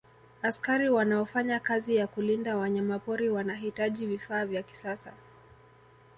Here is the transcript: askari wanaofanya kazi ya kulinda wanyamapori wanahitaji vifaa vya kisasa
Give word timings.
askari 0.41 0.89
wanaofanya 0.89 1.59
kazi 1.59 1.95
ya 1.95 2.07
kulinda 2.07 2.57
wanyamapori 2.57 3.29
wanahitaji 3.29 4.05
vifaa 4.05 4.45
vya 4.45 4.63
kisasa 4.63 5.13